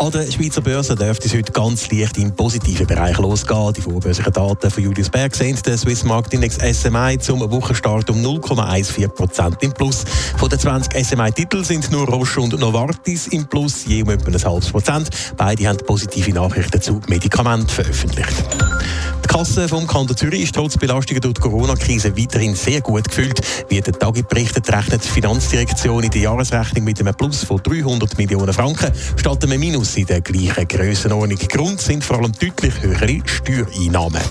[0.00, 3.72] An der Schweizer Börse dürfte es heute ganz leicht im positiven Bereich losgehen.
[3.72, 9.60] Die vorbörslichen Daten von Julius Berg sehen den Swiss Marktindex SMI zum Wochenstart um 0,14%
[9.60, 10.04] im Plus.
[10.36, 14.44] Von den 20 SMI-Titeln sind nur Roche und Novartis im Plus, je um etwa ein
[14.44, 15.10] halbes Prozent.
[15.36, 18.34] Beide haben positive Nachrichten zu Medikamenten veröffentlicht.
[19.28, 23.40] Die Kasse vom Kanton Zürich ist trotz Belastungen durch die Corona-Krise weiterhin sehr gut gefüllt.
[23.68, 28.16] Wie der Tagi berichtet, rechnet die Finanzdirektion in der Jahresrechnung mit einem Plus von 300
[28.16, 31.38] Millionen Franken statt einem Minus in der gleichen Grössenordnung.
[31.38, 34.22] Grund sind vor allem deutlich höhere Steuereinnahmen.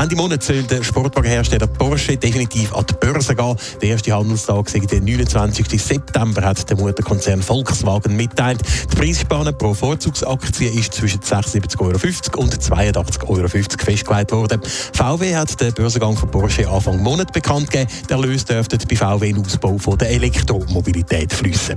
[0.00, 3.56] Ende Monat soll der Sportwagenhersteller Porsche definitiv an die Börse gehen.
[3.82, 5.82] Der erste Handelstag der 29.
[5.82, 8.60] September, hat der Mutterkonzern Volkswagen mitteilt.
[8.92, 14.60] Die Preisspanne pro Vorzugsaktie ist zwischen 76,50 Euro und 82,50 Euro festgelegt worden.
[14.92, 17.90] VW hat den Börsengang von Porsche Anfang Monat bekannt gegeben.
[18.08, 21.76] Der Erlös dürfte bei VW in Ausbau von der Elektromobilität fließen.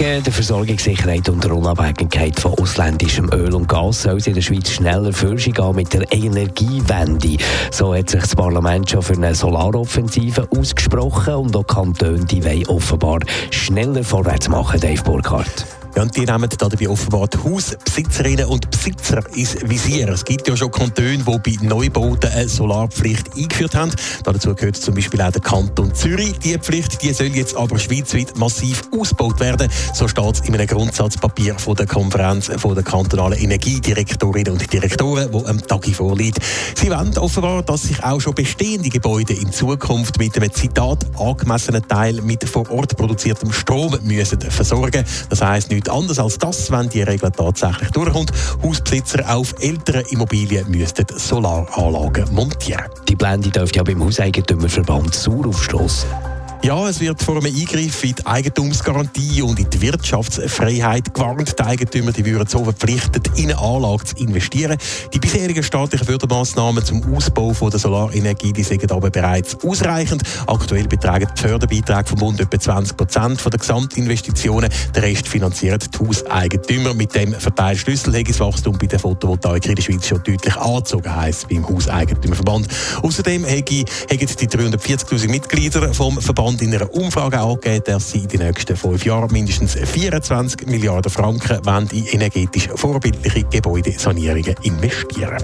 [0.00, 4.42] Wegen der Versorgungssicherheit und der Unabhängigkeit von ausländischem Öl und Gas soll es in der
[4.42, 7.36] Schweiz schneller Fürschung gehen mit der Energiewende.
[7.70, 12.66] So hat sich das Parlament schon für eine Solaroffensive ausgesprochen und auch Kantone die wollen
[12.66, 15.79] offenbar schneller vorwärts machen, Dave Burkhardt.
[15.96, 20.08] Ja, und die nehmen dabei offenbar die Hausbesitzerinnen und Besitzer ins Visier.
[20.08, 23.90] Es gibt ja schon Kantone, die bei Neubauten eine Solarpflicht eingeführt haben.
[24.24, 26.38] Dazu gehört zum Beispiel auch der Kanton Zürich.
[26.38, 29.68] Die Pflicht die soll jetzt aber schweizweit massiv ausgebaut werden.
[29.92, 35.32] So steht es in einem Grundsatzpapier von der Konferenz von der kantonalen Energiedirektorinnen und Direktoren,
[35.32, 36.38] wo am Tag vorliegt.
[36.76, 41.86] Sie wollen offenbar, dass sich auch schon bestehende Gebäude in Zukunft mit einem Zitat angemessenen
[41.86, 45.04] Teil mit vor Ort produziertem Strom müssen versorgen.
[45.28, 48.32] Das heisst nicht anderes als das, wenn die Regel tatsächlich durchkommt.
[48.62, 52.84] Hausbesitzer auf älteren Immobilien müssten Solaranlagen montieren.
[53.08, 56.29] Die Blende dürfte ja beim Hauseigentümerverband sauer aufstoßen.
[56.62, 61.58] Ja, es wird vor einem Eingriff in die Eigentumsgarantie und in die Wirtschaftsfreiheit gewarnt.
[61.58, 64.76] Die Eigentümer die würden so verpflichtet, in eine Anlage zu investieren.
[65.14, 70.22] Die bisherigen staatlichen Fördermaßnahmen zum Ausbau von der Solarenergie die sind aber bereits ausreichend.
[70.46, 74.70] Aktuell betragen die Förderbeiträge vom Bund etwa 20 Prozent der Gesamtinvestitionen.
[74.94, 76.92] Der Rest finanziert die Hauseigentümer.
[76.92, 81.16] Mit dem Verteilschlüssel hat das Wachstum bei der Photovoltaik in der Schweiz schon deutlich angezogen,
[81.16, 82.68] heisst beim Hauseigentümerverband.
[83.02, 88.28] Außerdem haben die 340.000 Mitglieder vom Verband Bund in einer Umfrage angegeben, dass sie in
[88.28, 91.60] den nächsten fünf Jahren mindestens 24 Milliarden Franken
[91.92, 95.40] in energetisch vorbildliche Gebäudesanierungen investieren.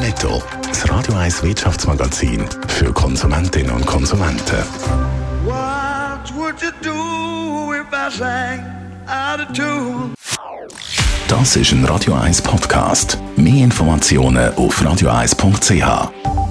[0.00, 4.56] Netto, das Radio 1 Wirtschaftsmagazin für Konsumentinnen und Konsumenten.
[5.44, 8.64] What would you do if I sang
[9.06, 10.14] out of tune?
[11.28, 13.18] Das ist ein Radio 1 Podcast.
[13.36, 16.47] Mehr Informationen auf radio1.ch.